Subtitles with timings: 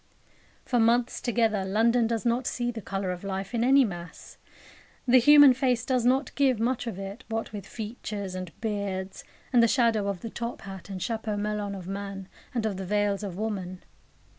[0.65, 4.39] For months together London does not see the colour of life in any mass.
[5.07, 9.61] The human face does not give much of it, what with features, and beards, and
[9.61, 13.21] the shadow of the top hat and chapeau melon of man, and of the veils
[13.21, 13.83] of woman.